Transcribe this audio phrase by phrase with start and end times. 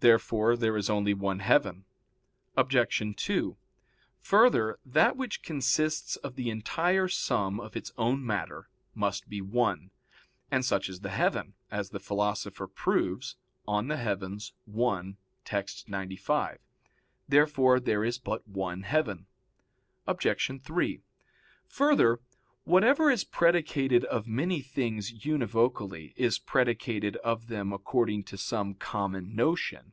[0.00, 1.84] Therefore there is only one heaven.
[2.56, 3.02] Obj.
[3.16, 3.56] 2:
[4.20, 9.90] Further, that which consists of the entire sum of its own matter, must be one;
[10.52, 13.34] and such is the heaven, as the Philosopher proves
[13.66, 14.36] (De Coel.
[14.78, 15.88] i, text.
[15.88, 16.60] 95).
[17.28, 19.26] Therefore there is but one heaven.
[20.06, 20.62] Obj.
[20.62, 21.02] 3:
[21.66, 22.20] Further,
[22.64, 29.34] whatever is predicated of many things univocally is predicated of them according to some common
[29.34, 29.90] notion.